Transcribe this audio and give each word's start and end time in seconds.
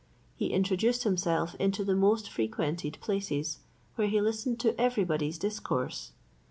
He 0.35 0.47
introduced 0.47 1.03
himself 1.03 1.53
into 1.59 1.83
the 1.83 1.93
most 1.95 2.27
frequented 2.27 2.97
places, 3.01 3.59
where 3.97 4.07
he 4.07 4.19
listened 4.19 4.59
to 4.61 4.73
everybody's 4.81 5.37
discourse. 5.37 6.11